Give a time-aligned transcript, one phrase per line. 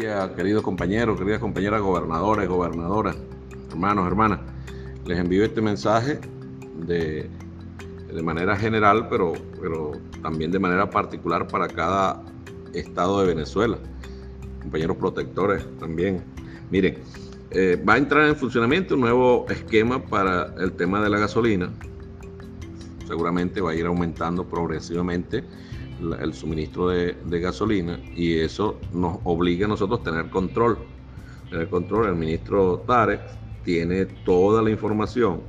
[0.00, 3.16] día, queridos compañeros, queridas compañeras gobernadores, gobernadoras,
[3.70, 4.40] hermanos, hermanas.
[5.06, 6.20] Les envío este mensaje
[6.86, 7.30] de,
[8.12, 12.22] de manera general, pero, pero también de manera particular para cada
[12.74, 13.78] estado de Venezuela.
[14.60, 16.22] Compañeros protectores también.
[16.70, 16.98] Miren,
[17.52, 21.72] eh, va a entrar en funcionamiento un nuevo esquema para el tema de la gasolina.
[23.06, 25.42] Seguramente va a ir aumentando progresivamente
[26.20, 30.78] el suministro de, gasolina y eso nos obliga a nosotros a tener control.
[31.50, 33.22] Tener control, el ministro Tarek
[33.62, 35.42] tiene toda la información,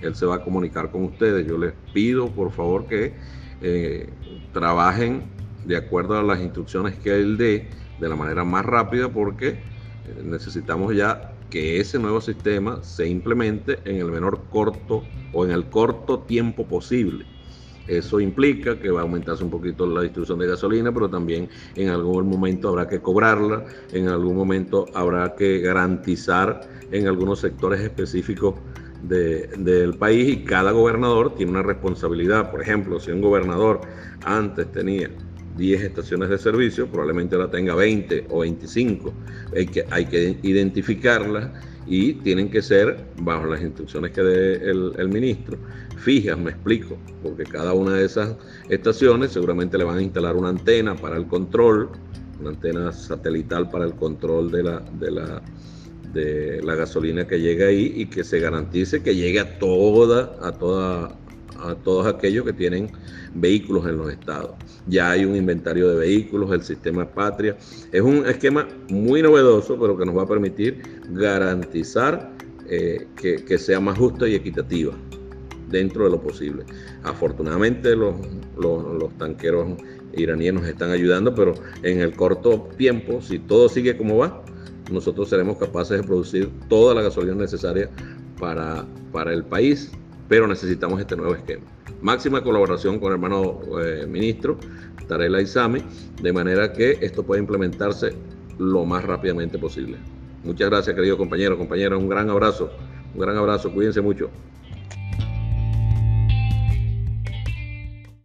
[0.00, 1.46] él se va a comunicar con ustedes.
[1.46, 3.14] Yo les pido por favor que
[3.60, 4.12] eh,
[4.52, 5.22] trabajen
[5.64, 9.58] de acuerdo a las instrucciones que él dé de la manera más rápida porque eh,
[10.22, 15.66] necesitamos ya que ese nuevo sistema se implemente en el menor corto o en el
[15.66, 17.26] corto tiempo posible.
[17.86, 21.88] Eso implica que va a aumentarse un poquito la distribución de gasolina, pero también en
[21.88, 26.60] algún momento habrá que cobrarla, en algún momento habrá que garantizar
[26.90, 28.54] en algunos sectores específicos
[29.02, 32.50] del país y cada gobernador tiene una responsabilidad.
[32.50, 33.82] Por ejemplo, si un gobernador
[34.24, 35.10] antes tenía
[35.56, 39.12] 10 estaciones de servicio, probablemente ahora tenga 20 o 25.
[39.54, 41.50] Hay que, hay que identificarlas
[41.86, 45.58] y tienen que ser bajo las instrucciones que dé el, ministro.
[45.96, 48.36] Fijas, me explico, porque cada una de esas
[48.68, 51.90] estaciones seguramente le van a instalar una antena para el control,
[52.40, 55.42] una antena satelital para el control de la, de la,
[56.12, 60.52] de la gasolina que llega ahí y que se garantice que llegue a toda, a
[60.52, 61.18] toda
[61.64, 62.90] a todos aquellos que tienen
[63.34, 64.52] vehículos en los estados.
[64.86, 67.56] Ya hay un inventario de vehículos, el sistema Patria.
[67.92, 72.30] Es un esquema muy novedoso, pero que nos va a permitir garantizar
[72.68, 74.94] eh, que, sea más justa y equitativa
[75.68, 76.64] dentro de lo posible.
[77.02, 78.14] Afortunadamente los,
[78.56, 79.68] los, tanqueros
[80.14, 84.42] iraníes nos están ayudando, pero en el corto tiempo, si todo sigue como va,
[84.90, 87.90] nosotros seremos capaces de producir toda la gasolina necesaria
[88.38, 89.90] para, para el país
[90.34, 91.62] pero necesitamos este nuevo esquema.
[92.02, 94.58] Máxima colaboración con el hermano eh, ministro
[95.06, 95.80] Tarela Isami,
[96.20, 98.10] de manera que esto pueda implementarse
[98.58, 99.96] lo más rápidamente posible.
[100.42, 102.00] Muchas gracias, queridos compañeros, compañeras.
[102.00, 102.68] Un gran abrazo,
[103.14, 103.72] un gran abrazo.
[103.72, 104.28] Cuídense mucho.